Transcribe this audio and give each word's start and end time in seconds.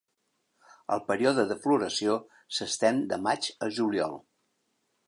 El 0.95 1.03
període 1.09 1.45
de 1.51 1.59
floració 1.67 2.17
s'estén 2.61 3.07
de 3.13 3.21
maig 3.29 3.53
a 3.69 3.73
juliol. 3.79 4.23